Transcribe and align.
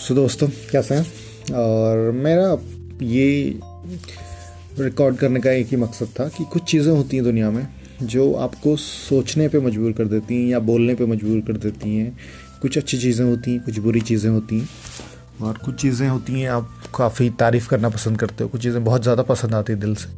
सो 0.00 0.14
दोस्तों 0.14 0.46
कैसे 0.70 0.94
हैं 0.94 1.54
और 1.54 2.10
मेरा 2.16 2.46
ये 3.02 3.60
रिकॉर्ड 4.78 5.16
करने 5.16 5.40
का 5.40 5.50
एक 5.52 5.66
ही 5.66 5.76
मकसद 5.76 6.08
था 6.20 6.28
कि 6.28 6.44
कुछ 6.44 6.62
चीज़ें 6.62 6.92
होती 6.92 7.16
हैं 7.16 7.24
दुनिया 7.24 7.50
में 7.50 7.66
जो 8.02 8.32
आपको 8.34 8.74
सोचने 8.76 9.48
पे 9.48 9.60
मजबूर 9.60 9.92
कर 9.92 10.04
देती 10.04 10.42
हैं 10.42 10.48
या 10.50 10.58
बोलने 10.70 10.94
पे 10.94 11.06
मजबूर 11.06 11.40
कर 11.46 11.56
देती 11.56 11.96
हैं। 11.96 12.16
कुछ 12.62 12.78
अच्छी 12.78 12.98
चीज़ें 12.98 13.24
होती 13.26 13.52
हैं 13.52 13.62
कुछ 13.64 13.78
बुरी 13.78 14.00
चीज़ें 14.00 14.30
होती 14.30 14.60
हैं। 14.60 14.68
और 15.42 15.58
कुछ 15.58 15.80
चीज़ें 15.82 16.08
होती 16.08 16.40
हैं 16.40 16.48
आप 16.48 16.70
काफ़ी 16.96 17.30
तारीफ़ 17.40 17.68
करना 17.68 17.88
पसंद 17.88 18.18
करते 18.18 18.44
हो 18.44 18.50
कुछ 18.50 18.62
चीज़ें 18.62 18.82
बहुत 18.84 19.02
ज़्यादा 19.02 19.22
पसंद 19.22 19.54
आती 19.54 19.72
है 19.72 19.78
दिल 19.80 19.94
से। 19.94 20.08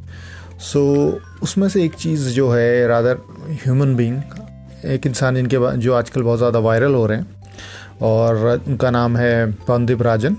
सो 0.63 0.87
so, 1.11 1.43
उसमें 1.43 1.69
से 1.69 1.85
एक 1.85 1.95
चीज़ 1.95 2.29
जो 2.31 2.51
है 2.51 2.87
रादर 2.89 3.19
ह्यूमन 3.65 3.95
बींग 3.97 4.21
एक 4.93 5.07
इंसान 5.07 5.35
जिनके 5.35 5.77
जो 5.79 5.95
आजकल 5.95 6.23
बहुत 6.23 6.39
ज़्यादा 6.39 6.59
वायरल 6.61 6.95
हो 6.95 7.07
रहे 7.07 7.19
हैं 7.19 7.42
और 8.03 8.63
उनका 8.69 8.91
नाम 8.91 9.17
है 9.17 9.53
पवनदीप 9.53 10.03
राजन। 10.03 10.37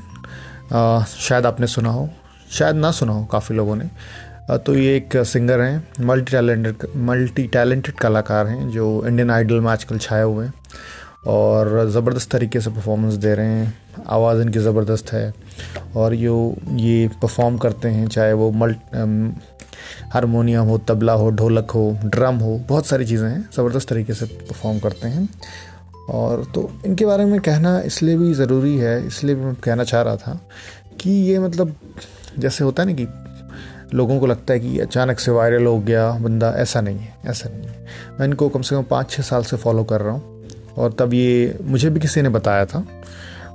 आ, 0.74 1.04
शायद 1.04 1.46
आपने 1.46 1.68
सुना 1.68 1.90
हो। 1.90 2.10
शायद 2.52 2.76
ना 2.76 2.92
सुना 2.92 3.14
हो 3.14 3.26
काफ़ी 3.26 3.56
लोगों 3.56 3.76
ने। 3.76 3.90
आ, 4.52 4.58
तो 4.58 4.74
ये 4.76 4.96
एक 4.98 5.18
सिंगर 5.26 5.62
हैं 5.62 6.06
मल्टी 6.06 6.32
टैलेंटेड 6.32 6.88
मल्टी 6.96 7.48
टैलेंटेड 7.48 7.96
कलाकार 7.96 8.48
हैं 8.48 8.70
जो 8.70 9.06
इंडियन 9.08 9.32
आइडल 9.32 9.60
में 9.60 9.72
आजकल 9.72 9.98
छाए 9.98 10.24
हुए 10.24 10.46
हैं। 10.46 10.54
और 11.28 11.90
ज़बरदस्त 11.90 12.32
तरीके 12.32 12.60
से 12.62 12.70
परफॉर्मेंस 12.70 13.14
दे 13.14 13.34
रहे 13.36 13.48
हैं। 13.48 13.74
आवाज़ 14.08 14.42
इनकी 14.42 14.60
ज़बरदस्त 14.60 15.12
है। 15.14 15.34
और 15.96 16.14
यो 16.14 16.56
ये 16.76 17.08
परफॉर्म 17.22 17.58
करते 17.58 17.90
हैं 17.90 18.08
चाहे 18.08 18.34
वो 18.34 18.52
मल्ट 18.52 18.78
हारमोनियम 20.14 20.66
हो 20.66 20.78
तबला 20.78 21.14
हो 21.14 21.30
ढोलक 21.32 21.72
हो 21.72 22.00
ड्रम 22.06 22.36
हो 22.36 22.58
बहुत 22.70 22.86
सारी 22.88 23.06
चीज़ें 23.06 23.28
हैं 23.30 23.50
ज़बरदस्त 23.58 23.90
तरीके 23.90 24.14
से 24.14 24.26
परफॉर्म 24.26 24.80
करते 24.80 25.08
हैं। 25.08 25.30
और 26.10 26.44
तो 26.56 26.70
इनके 26.86 27.06
बारे 27.06 27.26
में 27.26 27.40
कहना 27.42 27.80
इसलिए 27.82 28.18
भी 28.18 28.34
ज़रूरी 28.34 28.78
है, 28.78 29.06
इसलिए 29.08 29.36
भी 29.36 29.42
मैं 29.42 29.56
कहना 29.56 29.84
चाह 29.84 30.02
रहा 30.02 30.16
था 30.18 30.40
कि 31.02 31.10
ये 31.10 31.40
मतलब 31.40 31.76
जैसे 32.40 32.64
होता 32.64 32.84
है 32.84 32.90
ना 32.90 32.96
कि 32.96 33.08
लोगों 33.94 34.20
को 34.20 34.26
लगता 34.26 34.54
है 34.54 34.60
कि 34.60 34.78
अचानक 34.80 35.20
से 35.20 35.32
वायरल 35.32 35.66
हो 35.66 35.80
गया 35.80 36.10
बंदा, 36.14 36.50
ऐसा 36.52 36.82
नहीं 36.82 36.98
है, 36.98 37.16
ऐसा 37.26 37.50
नहीं 37.50 37.68
है। 37.68 37.86
मैं 38.20 38.28
इनको 38.28 38.50
कम 38.50 38.62
से 38.62 38.76
कम 38.76 38.84
पाँच 38.90 39.10
छः 39.12 39.24
साल 39.24 39.44
से 39.44 39.58
फॉलो 39.58 39.84
कर 39.84 40.02
रहा 40.02 40.14
हूँ 40.14 40.48
और 40.78 40.94
तब 41.00 41.14
ये 41.14 41.58
मुझे 41.64 41.90
भी 41.90 42.00
किसी 42.00 42.22
ने 42.22 42.30
बताया 42.30 42.66
था 42.66 42.86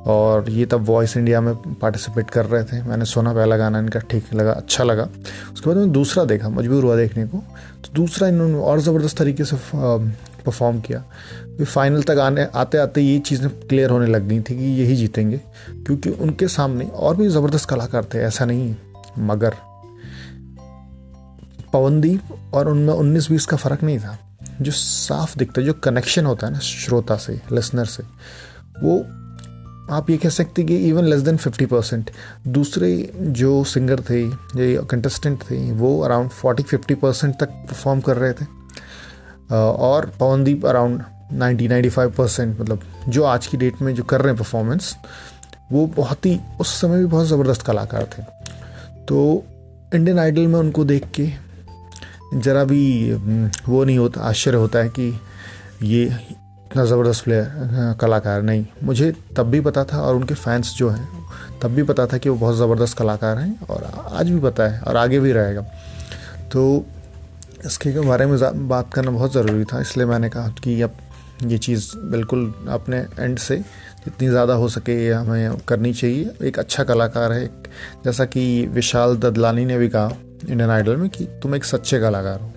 और 0.07 0.49
ये 0.51 0.67
तब 0.67 0.85
वॉइस 0.87 1.17
इंडिया 1.17 1.41
में 1.41 1.55
पार्टिसिपेट 1.75 2.31
कर 2.31 2.47
रहे 2.47 2.65
थे। 2.65 2.83
मैंने 2.83 3.05
सुना 3.05 3.33
पहला 3.35 3.57
गाना 3.57 3.79
इनका, 3.79 4.01
ठीक 4.01 4.35
लगा 4.35 4.53
अच्छा 4.53 4.85
लगा। 4.85 5.09
उसके 5.53 5.67
बाद 5.67 5.77
मैंने 5.77 5.93
दूसरा 5.93 6.25
देखा, 6.25 6.49
मजबूर 6.49 6.85
हुआ 6.85 6.97
देखने 6.97 7.27
को। 7.27 7.39
तो 7.39 7.93
दूसरा 7.95 8.29
इन्होंने 8.29 8.59
और 8.59 8.81
ज़बरदस्त 8.81 9.19
तरीके 9.19 9.45
से 9.45 9.57
परफॉर्म 10.49 10.81
किया। 10.81 11.05
फाइनल 11.65 12.03
तक 12.03 12.19
आने 12.21 12.47
आते 12.55 12.79
आते 12.79 13.01
ये 13.01 13.19
चीज़ें 13.21 13.49
क्लियर 13.61 13.91
होने 13.91 14.07
लग 14.07 14.29
गई 14.29 14.41
थी 14.41 14.57
कि 14.57 14.81
यही 14.81 14.97
जीतेंगे, 14.97 15.41
क्योंकि 15.69 16.11
उनके 16.11 16.49
सामने 16.49 16.85
और 16.87 17.17
भी 17.17 17.29
ज़बरदस्त 17.29 17.69
कलाकार 17.71 18.05
थे, 18.05 18.19
ऐसा 18.19 18.45
नहीं 18.45 18.69
है। 18.69 18.77
मगर 19.21 19.55
पवनदीप 21.73 22.55
और 22.55 22.69
उनमें 22.69 22.93
उन्नीस 22.95 23.31
बीस 23.31 23.47
का 23.47 23.57
फ़र्क 23.57 23.83
नहीं 23.83 23.99
था। 23.99 24.19
जो 24.63 24.73
साफ़ 24.73 25.39
दिखता 25.39 25.63
जो 25.63 25.73
कनेक्शन 25.75 26.27
होता 26.27 26.47
है 26.47 26.53
ना, 26.53 26.59
श्रोता 26.59 27.17
से 27.17 27.41
लिसनर 27.53 27.85
से, 27.87 28.03
वो 28.83 28.99
आप 29.91 30.11
ये 30.11 30.17
कह 30.17 30.29
सकते 30.29 30.63
कि 30.65 30.77
even 30.79 31.05
less 31.05 31.21
than 31.21 31.37
fifty 31.37 31.67
percent 31.67 32.11
दूसरे 32.49 32.91
जो 33.17 33.63
सिंगर 33.65 34.01
थे, 34.01 34.21
या 34.23 34.83
कंटेस्टेंट 34.83 35.43
थे, 35.43 35.61
वो 35.73 35.99
अराउंड 36.01 36.31
फोर्टी 36.31 36.63
फिफ्टी 36.63 36.95
परसेंट 36.95 37.35
तक 37.35 37.49
परफॉर्म 37.69 38.01
कर 38.01 38.17
रहे 38.17 38.33
थे। 38.33 38.58
और 39.51 40.11
Pawandeep 40.21 40.67
around 40.67 41.03
ninety 41.33 41.69
ninety 41.69 41.89
five 41.89 42.11
percent 42.11 42.61
मतलब 42.61 42.81
जो 43.09 43.25
आज 43.25 43.47
की 43.47 43.57
डेट 43.57 43.83
में 43.83 43.95
जो 43.95 44.03
कर 44.05 44.21
रहे 44.21 44.33
हैं 44.33 44.39
परफॉर्मेंस 44.39 44.97
वो 45.73 45.87
बहुत 45.97 46.27
ही, 46.27 46.39
उस 46.61 46.81
समय 46.81 46.99
भी 46.99 47.05
बहुत 47.07 47.27
ज़बरदस्त 47.27 47.63
कलाकार 47.63 48.09
थे। 48.13 48.23
तो 49.05 49.45
इंडियन 49.95 50.19
आइडल 50.19 50.47
में 50.47 50.59
उनको 50.59 50.85
देख 50.85 51.07
के 51.15 51.29
ज़रा 52.35 52.65
भी 52.65 53.13
वो 53.13 53.85
नहीं 53.85 53.99
होता, 53.99 54.21
आश्चर्य 54.21 54.57
होता 54.57 54.79
है 54.79 54.89
कि 54.89 55.09
ये 55.85 56.05
इतना 56.05 56.85
ज़बरदस्त 56.85 57.25
प्लेयर 57.25 57.97
कलाकार 58.01 58.43
नहीं। 58.43 58.65
मुझे 58.85 59.13
तब 59.37 59.47
भी 59.47 59.61
पता 59.61 59.85
था 59.85 60.01
और 60.01 60.17
उनके 60.17 60.35
फैंस 60.35 60.75
जो 60.77 60.89
हैं, 60.91 61.09
तब 61.63 61.71
भी 61.71 61.83
पता 61.83 62.07
था 62.07 62.19
कि 62.19 62.29
वो 62.29 62.37
बहुत 62.37 62.57
ज़बरदस्त 62.57 62.99
कलाकार 62.99 63.39
हैं 63.39 63.67
और 63.67 63.85
आज 64.13 64.31
भी 64.31 64.41
पता 64.41 64.69
है 64.69 64.81
और 64.81 64.97
आगे 64.97 65.21
भी 65.21 65.33
रहेगा। 65.33 65.63
तो 66.53 66.85
इसके 67.67 68.01
बारे 68.01 68.27
में 68.27 68.69
बात 68.69 68.93
करना 68.95 69.11
बहुत 69.11 69.33
ज़रूरी 69.33 69.65
था, 69.65 69.81
इसलिए 69.81 70.07
मैंने 70.07 70.29
कहा 70.29 70.49
कि 70.65 70.81
अब 70.83 70.97
ये 71.45 71.59
चीज़ 71.59 71.91
बिल्कुल 72.11 72.53
अपने 72.71 72.97
एंड 73.19 73.39
से 73.39 73.57
जितनी 73.57 74.29
ज़्यादा 74.29 74.55
हो 74.55 74.69
सके 74.69 74.95
ये 74.97 75.13
हमें 75.13 75.57
करनी 75.69 75.93
चाहिए। 75.95 76.31
एक 76.45 76.59
अच्छा 76.59 76.85
कलाकार 76.85 77.33
है 77.33 77.47
जैसा 78.05 78.25
कि 78.27 78.45
विशाल 78.73 79.17
ददलानी 79.17 79.65
ने 79.65 79.79
भी 79.79 79.89
कहा 79.89 80.11
इंडियन 80.41 80.71
आइडल 80.71 80.97
में 80.97 81.09
कि 81.11 81.25
तुम 81.43 81.55
एक 81.55 81.65
सच्चे 81.65 82.01
कलाकार 82.01 82.41
हो। 82.41 82.53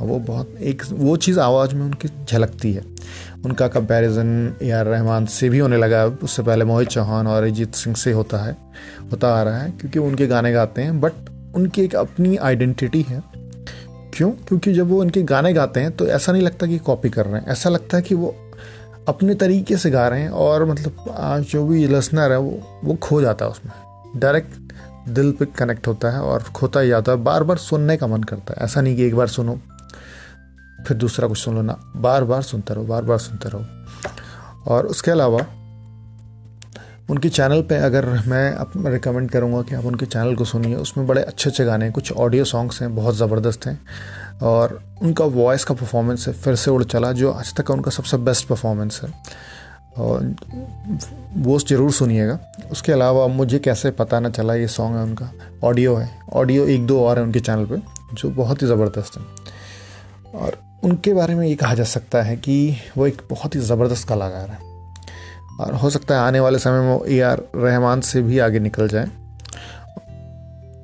वो 0.00 0.18
बहुत 0.20 0.54
एक 0.60 0.82
वो 0.92 1.16
चीज़ 1.18 1.38
आवाज़ 1.40 1.74
में 1.74 1.84
उनकी 1.84 2.08
झलकती 2.24 2.72
है। 2.72 2.84
उनका 3.44 3.68
कंपैरिजन 3.68 4.54
ए 4.62 4.70
आर 4.70 4.86
रहमान 4.86 5.26
से 5.28 5.48
भी 5.48 5.58
होने 5.58 5.76
लगा 5.76 6.04
उससे 6.04 6.42
पहले 6.42 6.64
मोहित 6.64 6.88
चौहान 6.88 7.26
और 7.26 7.42
अरिजीत 7.42 7.74
सिंह 7.74 7.96
से 7.96 8.12
होता 8.12 8.38
है, 8.38 8.56
होता 9.12 9.34
आ 9.34 9.42
रहा 9.42 9.58
है, 9.58 9.70
क्योंकि 9.70 9.98
उनके 9.98 10.26
गाने 10.26 10.52
गाते 10.52 10.82
हैं 10.82 11.00
बट 11.00 11.30
उनकी 11.56 11.82
एक 11.82 11.94
अपनी 11.96 12.36
आइडेंटिटी 12.38 13.02
है। 13.02 13.22
क्यों? 14.12 14.30
क्योंकि 14.30 14.72
जब 14.72 14.88
वो 14.88 15.00
उनके 15.00 15.22
गाने 15.22 15.52
गाते 15.52 15.80
हैं 15.80 15.90
तो 15.92 16.06
ऐसा 16.06 16.32
नहीं 16.32 16.42
लगता 16.42 16.66
कि 16.66 16.78
कॉपी 16.78 17.10
कर 17.10 17.26
रहे 17.26 17.40
हैं। 17.40 17.46
ऐसा 17.46 17.70
लगता 17.70 17.96
है 17.96 18.02
कि 18.02 18.14
वो 18.14 18.34
अपने 19.08 19.34
तरीके 19.34 19.76
से 19.76 19.90
गा 19.90 20.08
रहे 20.08 20.20
हैं 20.20 20.30
और 20.30 20.64
मतलब 20.64 21.06
जो 21.50 21.66
भी 21.66 21.86
लिसनर 21.86 22.32
है, 22.32 22.38
वो 22.38 22.80
वो 22.84 22.94
खो 22.94 23.20
जाता 23.20 23.44
है 23.44 23.50
उसमें। 23.50 23.72
डायरेक्ट 24.16 24.72
दिल 25.08 25.32
पे 25.32 25.44
कनेक्ट 25.46 25.86
होता 25.86 26.10
है 26.10 26.20
और 26.20 26.42
खोता 26.42 26.80
ही 26.80 26.88
जाता 26.88 27.12
है। 27.12 27.18
बार 27.18 27.44
बार 27.44 27.56
सुनने 27.56 27.96
का 27.96 28.06
मन 28.06 28.22
करता 28.22 28.54
है। 28.54 28.64
ऐसा 28.64 28.80
नहीं 28.80 28.96
कि 28.96 29.02
एक 29.02 29.16
बार 29.16 29.26
सुनो, 29.26 29.58
फिर 30.86 30.96
दूसरा 30.96 31.28
कुछ 31.28 31.38
सुन 31.38 31.54
लो 31.54 31.62
ना। 31.62 31.92
बार 31.96 32.24
बार 32.24 32.42
सुनते 32.42 32.74
रहो 32.74 32.84
बार 32.84 33.02
बार 33.02 33.18
सुनते 33.18 33.48
रहो। 33.48 34.72
और 34.72 34.86
उसके 34.86 35.10
अलावा 35.10 35.40
उनके 37.10 37.28
चैनल 37.28 37.62
पे 37.62 37.76
अगर 37.76 38.06
मैं 38.06 38.90
रिकमेंड 38.92 39.30
करूँगा 39.30 39.62
कि 39.62 39.74
आप 39.74 39.84
उनके 39.84 40.06
चैनल 40.06 40.34
को 40.34 40.44
सुनिए, 40.44 40.74
उसमें 40.74 41.06
बड़े 41.06 41.22
अच्छे 41.22 41.50
अच्छे 41.50 41.64
गाने 41.64 41.90
कुछ 41.90 42.12
ऑडियो 42.12 42.44
सॉन्ग्स 42.44 42.82
हैं, 42.82 42.94
बहुत 42.96 43.14
ज़बरदस्त 43.14 43.66
हैं, 43.66 43.80
और 44.42 44.84
उनका 45.02 45.24
वॉइस 45.24 45.64
का 45.64 45.74
परफॉर्मेंस 45.74 46.28
है, 46.28 46.34
फिर 46.34 46.54
से 46.56 46.70
उड़ 46.70 46.84
चला, 46.84 47.12
जो 47.12 47.30
आज 47.30 47.54
तक 47.54 47.66
का 47.66 47.74
उनका 47.74 47.90
सबसे 47.90 48.16
बेस्ट 48.16 48.48
परफॉर्मेंस 48.48 49.00
है। 49.04 49.12
और 49.98 50.34
वो 51.36 51.58
ज़रूर 51.58 51.92
सुनिएगा। 51.92 52.38
उसके 52.72 52.92
अलावा 52.92 53.26
मुझे 53.26 53.58
कैसे 53.58 53.90
पता 53.90 54.20
ना 54.20 54.30
चला 54.30 54.54
ये 54.54 54.68
सॉन्ग 54.68 54.96
है 54.96 55.02
उनका 55.02 55.32
ऑडियो 55.64 55.94
है। 55.94 56.10
ऑडियो 56.32 56.66
एक 56.66 56.86
दो 56.86 57.04
और 57.04 57.18
है 57.18 57.24
उनके 57.24 57.40
चैनल 57.40 57.64
पे, 57.64 57.76
जो 58.14 58.30
बहुत 58.30 58.62
ही 58.62 58.66
ज़बरदस्त 58.66 59.18
है। 59.18 59.24
और 60.34 60.58
उनके 60.84 61.14
बारे 61.14 61.34
में 61.34 61.46
ये 61.48 61.54
कहा 61.54 61.74
जा 61.74 61.84
सकता 61.84 62.22
है 62.22 62.36
कि 62.36 62.76
वो 62.96 63.06
एक 63.06 63.22
बहुत 63.30 63.54
ही 63.54 63.60
ज़बरदस्त 63.60 64.08
कलाकार 64.08 64.48
है। 64.48 64.71
और 65.60 65.74
हो 65.74 65.90
सकता 65.90 66.14
है 66.14 66.20
आने 66.20 66.40
वाले 66.40 66.58
समय 66.58 66.80
में 66.80 67.00
ए 67.08 67.20
आर 67.20 67.42
रहमान 67.56 68.00
से 68.00 68.22
भी 68.22 68.38
आगे 68.38 68.58
निकल 68.58 68.88
जाए। 68.88 69.10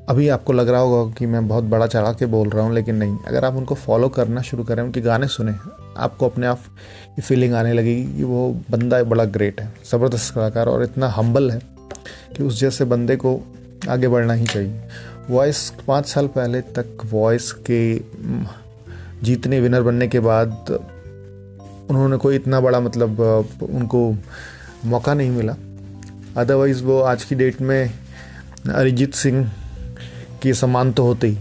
अभी 0.08 0.28
आपको 0.28 0.52
लग 0.52 0.68
रहा 0.68 0.80
होगा 0.80 1.12
कि 1.14 1.26
मैं 1.26 1.46
बहुत 1.48 1.64
बड़ा 1.64 1.86
चढ़ा 1.86 2.12
के 2.12 2.26
बोल 2.26 2.48
रहा 2.48 2.64
हूँ, 2.64 2.74
लेकिन 2.74 2.96
नहीं। 2.96 3.16
अगर 3.28 3.44
आप 3.44 3.54
उनको 3.54 3.74
फॉलो 3.74 4.08
करना 4.08 4.42
शुरू 4.42 4.64
करें, 4.64 4.82
उनके 4.82 5.00
गाने 5.00 5.26
सुने, 5.28 5.54
आपको 5.96 6.28
अपने 6.28 6.46
आप 6.46 6.60
ये 7.08 7.22
फीलिंग 7.22 7.54
आने 7.54 7.72
लगेगी 7.72 8.04
कि 8.16 8.24
वो 8.24 8.48
बंदा 8.70 9.02
बड़ा 9.04 9.24
ग्रेट 9.26 9.60
है, 9.60 9.72
ज़बरदस्त 9.90 10.34
कलाकार 10.34 10.68
और 10.68 10.84
इतना 10.84 11.08
हम्बल 11.08 11.50
है 11.50 11.60
कि 12.36 12.42
उस 12.42 12.60
जैसे 12.60 12.84
बंदे 12.84 13.16
को 13.16 13.40
आगे 13.88 14.08
बढ़ना 14.08 14.32
ही 14.32 14.46
चाहिए। 14.46 14.80
वॉइस 15.30 15.70
पाँच 15.86 16.06
साल 16.06 16.26
पहले 16.26 16.60
तक 16.78 17.04
वॉइस 17.04 17.52
के 17.70 17.80
जीतने 19.22 19.60
विनर 19.60 19.82
बनने 19.82 20.08
के 20.08 20.20
बाद 20.20 20.78
उन्होंने 21.90 22.16
कोई 22.16 22.36
इतना 22.36 22.60
बड़ा 22.60 22.80
मतलब 22.80 23.20
उनको 23.70 24.10
मौका 24.84 25.14
नहीं 25.14 25.30
मिला। 25.30 25.56
अदरवाइज़ 26.36 26.82
वो 26.84 27.00
आज 27.00 27.24
की 27.24 27.34
डेट 27.34 27.60
में 27.60 27.92
अरिजीत 28.74 29.14
सिंह 29.14 29.50
की 30.42 30.54
समान 30.54 30.92
तो 30.92 31.02
होते 31.02 31.26
ही 31.26 31.38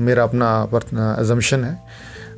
मेरा 0.00 0.22
अपना 0.22 1.16
एजम्पन 1.20 1.64
है। 1.64 1.78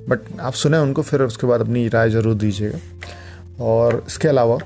बट 0.09 0.21
आप 0.41 0.53
सुने 0.53 0.79
उनको, 0.79 1.03
फिर 1.03 1.23
उसके 1.23 1.47
बाद 1.47 1.61
अपनी 1.61 1.89
राय 1.89 2.11
ज़रूर 2.11 2.35
दीजिएगा। 2.35 2.79
और 3.61 4.05
इसके 4.07 4.29
अलावा 4.29 4.59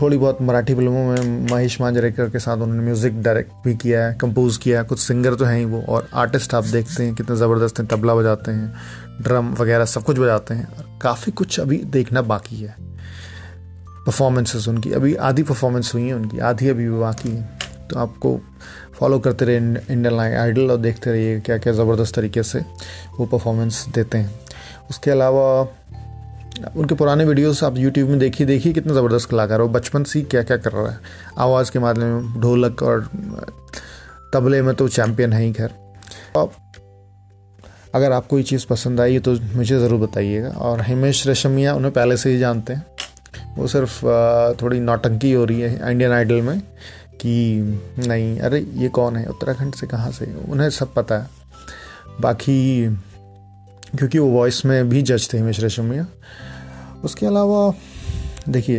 थोड़ी 0.00 0.16
बहुत 0.18 0.38
मराठी 0.42 0.74
फ़िल्मों 0.74 1.04
में 1.06 1.50
महेश 1.50 1.80
मांजरेकर 1.80 2.30
के 2.30 2.38
साथ 2.38 2.56
उन्होंने 2.56 2.82
म्यूज़िक 2.82 3.22
डायरेक्ट 3.22 3.52
भी 3.64 3.74
किया 3.76 4.04
है 4.06 4.14
कंपोज 4.14 4.56
किया 4.56 4.78
है। 4.80 4.84
कुछ 4.86 4.98
सिंगर 4.98 5.34
तो 5.34 5.44
हैं 5.44 5.58
ही 5.58 5.64
वो, 5.64 5.80
और 5.82 6.08
आर्टिस्ट 6.14 6.54
आप 6.54 6.64
देखते 6.64 7.02
हैं, 7.02 7.14
कितने 7.14 7.36
ज़बरदस्त 7.36 7.78
हैं, 7.78 7.86
तबला 7.88 8.14
बजाते 8.14 8.52
हैं 8.52 9.22
ड्रम 9.22 9.52
वगैरह 9.54 9.84
सब 9.84 10.02
कुछ 10.02 10.18
बजाते 10.18 10.54
हैं। 10.54 10.98
काफ़ी 11.02 11.32
कुछ 11.32 11.60
अभी 11.60 11.76
देखना 11.86 12.22
बाकी 12.22 12.56
है। 12.56 12.76
परफॉर्मेंसेस 14.06 14.68
उनकी। 14.68 14.92
अभी 14.92 15.14
आधी 15.14 15.42
परफॉर्मेंस 15.42 15.92
हुई 15.94 16.06
है 16.06 16.14
उनकी, 16.14 16.38
आधी 16.38 16.68
अभी 16.68 16.88
भी 16.88 16.98
बाकी 16.98 17.30
है। 17.30 17.58
तो 17.90 17.98
आपको 17.98 18.38
फॉलो 18.94 19.18
करते 19.18 19.44
रहे 19.44 19.56
इंडियन 19.56 20.18
आइडल 20.18 20.70
और 20.70 20.76
देखते 20.76 21.10
रहिए 21.10 21.38
क्या 21.40 21.58
क्या 21.58 21.72
ज़बरदस्त 21.72 22.14
तरीके 22.14 22.42
से 22.42 22.60
वो 23.18 23.26
परफॉर्मेंस 23.26 23.86
देते 23.94 24.18
हैं। 24.18 24.40
उसके 24.90 25.10
अलावा, 25.10 25.44
उनके 26.76 26.94
पुराने 26.94 27.24
वीडियोस 27.24 27.62
आप 27.64 27.76
यूट्यूब 27.76 28.08
में 28.10 28.18
देखिए 28.18 28.46
देखिए 28.46 28.72
कितना 28.72 28.94
ज़बरदस्त 28.94 29.28
कलाकार 29.30 29.60
हो। 29.60 29.68
बचपन 29.68 30.04
से 30.04 30.22
क्या 30.22 30.42
क्या 30.42 30.56
कर 30.56 30.72
रहा 30.72 30.90
है। 30.90 30.98
आवाज़ 31.38 31.70
के 31.72 31.78
मामले 31.78 32.04
में 32.04 32.40
ढोलक 32.40 32.82
और 32.82 33.08
तबले 34.34 34.62
में 34.62 34.74
तो 34.74 34.88
चैम्पियन 34.88 35.32
है 35.32 35.42
ही, 35.42 35.52
खैर। 35.52 35.74
अब 36.36 36.50
अगर 37.94 38.12
आपको 38.12 38.38
ये 38.38 38.44
चीज़ 38.44 38.66
पसंद 38.66 39.00
आई 39.00 39.18
तो 39.18 39.34
मुझे 39.54 39.78
ज़रूर 39.78 40.00
बताइएगा। 40.00 40.48
और 40.48 40.82
हिमेश 40.82 41.26
रेशमिया 41.26 41.74
उन्हें 41.74 41.92
पहले 41.92 42.16
से 42.16 42.30
ही 42.30 42.38
जानते 42.38 42.72
हैं। 42.72 42.86
वो 43.58 43.66
सिर्फ़ 43.66 43.98
थोड़ी 44.62 44.80
नौटंकी 44.80 45.32
हो 45.32 45.44
रही 45.44 45.60
है 45.60 45.90
इंडियन 45.90 46.12
आइडल 46.12 46.40
में 46.42 46.60
कि 47.20 47.34
नहीं, 47.98 48.38
अरे 48.38 48.60
ये 48.74 48.88
कौन 48.90 49.16
है? 49.16 49.24
उत्तराखंड 49.26 49.74
से 49.74 49.86
कहाँ 49.86 50.10
से? 50.12 50.34
उन्हें 50.48 50.68
सब 50.70 50.92
पता 50.94 51.18
है। 51.18 51.28
बाकी, 52.20 52.86
क्योंकि 53.96 54.18
वो 54.18 54.28
वॉइस 54.28 54.64
में 54.66 54.88
भी 54.88 55.02
जज 55.02 55.28
थे 55.32 55.38
हिमेश 55.38 55.60
रेशमिया 55.60 56.06
उसके 57.04 57.26
अलावा, 57.26 57.72
देखिए, 58.48 58.78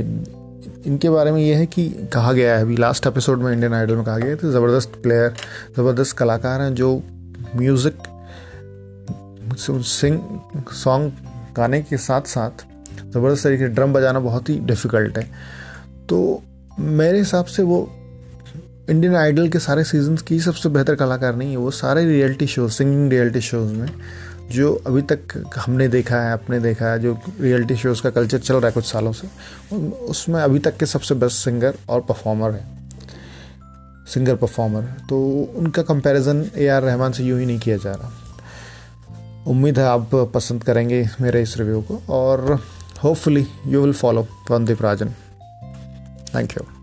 इनके 0.86 1.10
बारे 1.10 1.32
में 1.32 1.42
ये 1.42 1.54
है 1.56 1.66
कि 1.66 1.90
कहा 2.14 2.32
गया 2.34 2.56
है, 2.56 2.62
अभी 2.62 2.78
लास्ट 2.78 3.08
एपिसोड 3.08 3.42
में 3.42 3.52
इंडियन 3.54 3.74
आइडल 3.74 3.96
में 3.96 4.04
कहा 4.06 4.18
गया 4.18 4.30
है 4.30 4.52
ज़बरदस्त 4.52 5.00
प्लेयर 5.04 5.34
ज़बरदस्त 5.78 6.18
कलाकार 6.18 6.62
हैं 6.62 6.74
जो 6.75 6.96
म्यूज़िक 7.56 7.98
सिंग 9.60 10.20
सॉन्ग 10.74 11.12
गाने 11.58 11.82
के 11.82 11.98
साथ 11.98 12.22
साथ 12.28 12.66
ज़बरदस्त 13.03 13.44
तरीके 13.44 13.68
से 13.68 13.74
ड्रम 13.74 13.94
बजाना 13.94 14.19
बहुत 14.19 14.50
ही 14.50 14.59
डिफ़िकल्ट 14.62 15.18
है। 15.18 15.24
तो 16.09 16.41
मेरे 16.80 17.18
हिसाब 17.18 17.45
से 17.45 17.63
वो 17.63 17.88
इंडियन 18.89 19.15
आइडल 19.15 19.50
के 19.50 19.59
सारे 19.59 19.83
सीजन्स 19.83 20.21
की 20.21 20.39
सबसे 20.39 20.69
बेहतर 20.69 20.95
कलाकार 20.95 21.36
नहीं 21.36 21.51
है, 21.51 21.57
वो 21.57 21.71
सारे 21.71 22.06
reality 22.06 22.47
show 22.47 22.68
singing 22.69 23.12
reality 23.12 23.41
shows 23.41 23.74
में, 23.74 23.89
जो 24.51 24.74
अभी 24.88 25.01
तक 25.01 25.33
हमने 25.57 25.88
देखा 25.88 26.21
है, 26.21 26.31
आपने 26.31 26.59
देखा 26.59 26.86
है, 26.86 27.00
जो 27.00 27.18
रियलिटी 27.41 27.75
शोज़ 27.75 28.01
का 28.01 28.09
कल्चर 28.09 28.39
चल 28.39 28.56
रहा 28.56 28.65
है 28.65 28.71
कुछ 28.71 28.86
सालों 28.86 29.12
से 29.12 29.27
उसमें 30.07 30.39
अभी 30.41 30.59
तक 30.59 30.77
के 30.77 30.86
सबसे 30.86 31.15
बेस्ट 31.15 31.44
सिंगर 31.45 31.75
और 31.89 32.01
परफॉर्मर 32.01 32.51
है। 32.51 32.63
सिंगर 34.07 34.36
परफॉर्मर 34.36 34.83
तो 35.09 35.19
उनका 35.56 35.81
कंपैरिजन 35.83 36.45
ए 36.57 36.68
आर 36.68 36.81
रहमान 36.83 37.12
से 37.12 37.24
यूँ 37.24 37.39
ही 37.39 37.45
नहीं 37.45 37.59
किया 37.59 37.77
जा 37.77 37.91
रहा। 37.91 38.12
उम्मीद 39.47 39.80
है 39.80 39.86
आप 39.86 40.09
पसंद 40.33 40.63
करेंगे 40.63 41.07
मेरे 41.21 41.41
इस 41.41 41.57
रिव्यू 41.57 41.81
को 41.81 42.01
और 42.09 42.59
hopefully 43.01 43.48
you 43.66 43.81
will 43.81 43.94
follow 43.94 44.28
Vande 44.48 44.75
Prajan. 44.75 45.12
Thank 46.31 46.56
you. 46.56 46.79